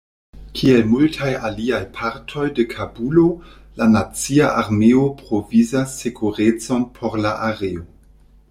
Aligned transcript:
Kiel 0.59 0.85
multaj 0.91 1.27
aliaj 1.49 1.81
partoj 1.97 2.47
de 2.59 2.65
Kabulo, 2.71 3.25
la 3.81 3.89
nacia 3.97 4.49
armeo 4.65 5.05
provizas 5.23 5.97
sekurecon 6.03 6.91
por 7.01 7.21
la 7.27 7.37
areo. 7.51 7.87